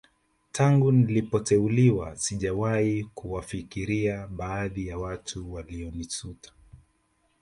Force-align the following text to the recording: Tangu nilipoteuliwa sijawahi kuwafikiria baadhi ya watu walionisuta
Tangu 0.51 0.91
nilipoteuliwa 0.91 2.15
sijawahi 2.15 3.03
kuwafikiria 3.03 4.27
baadhi 4.27 4.87
ya 4.87 4.97
watu 4.97 5.53
walionisuta 5.53 6.51